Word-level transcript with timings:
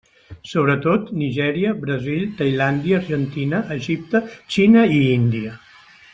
Sobretot 0.51 1.11
Nigèria, 1.19 1.73
Brasil, 1.83 2.23
Tailàndia, 2.39 2.97
Argentina, 3.03 3.61
Egipte, 3.77 4.23
Xina 4.57 4.89
i 4.99 5.05
Índia. 5.13 5.55